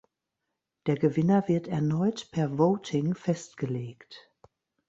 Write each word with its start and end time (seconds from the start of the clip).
Der 0.87 0.95
Gewinner 0.95 1.47
wird 1.47 1.67
erneut 1.67 2.31
per 2.31 2.57
Voting 2.57 3.13
festgelegt. 3.13 4.31